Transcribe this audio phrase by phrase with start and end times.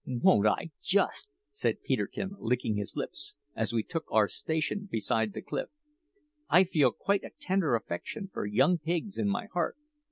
[0.07, 5.43] "Won't I, just!" said Peterkin, licking his lips, as we took our station beside the
[5.43, 5.69] cliff.
[6.49, 9.77] "I feel quite a tender affection for young pigs in my heart.